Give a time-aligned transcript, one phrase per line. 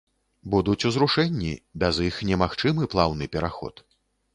[0.55, 1.53] Будуць узрушэнні,
[1.85, 3.91] без іх немагчымы плаўны пераход.